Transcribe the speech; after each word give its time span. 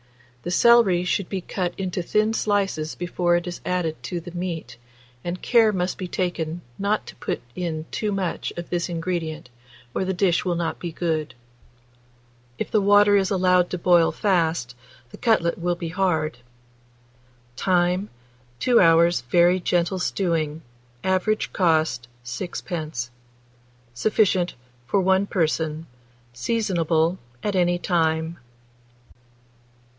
The 0.41 0.49
celery 0.49 1.03
should 1.03 1.29
be 1.29 1.41
cut 1.41 1.75
into 1.77 2.01
thin 2.01 2.33
slices 2.33 2.95
before 2.95 3.35
it 3.35 3.45
is 3.45 3.61
added 3.63 4.01
to 4.01 4.19
the 4.19 4.31
meat, 4.31 4.77
and 5.23 5.39
care 5.39 5.71
must 5.71 5.99
be 5.99 6.07
taken 6.07 6.61
not 6.79 7.05
to 7.05 7.15
put 7.17 7.39
in 7.55 7.85
too 7.91 8.11
much 8.11 8.51
of 8.57 8.71
this 8.71 8.89
ingredient, 8.89 9.51
or 9.93 10.03
the 10.03 10.15
dish 10.15 10.43
will 10.43 10.55
not 10.55 10.79
be 10.79 10.91
good. 10.91 11.35
If 12.57 12.71
the 12.71 12.81
water 12.81 13.15
is 13.15 13.29
allowed 13.29 13.69
to 13.69 13.77
boil 13.77 14.11
fast, 14.11 14.73
the 15.11 15.17
cutlet 15.17 15.59
will 15.59 15.75
be 15.75 15.89
hard. 15.89 16.39
Time. 17.55 18.09
2 18.59 18.79
hours' 18.79 19.21
very 19.29 19.59
gentle 19.59 19.99
stewing. 19.99 20.63
Average 21.03 21.53
cost, 21.53 22.07
6d. 22.25 23.09
Sufficient 23.93 24.55
for 24.87 24.99
1 24.99 25.27
person. 25.27 25.85
Seasonable 26.33 27.19
at 27.43 27.55
any 27.55 27.77
time. 27.77 28.39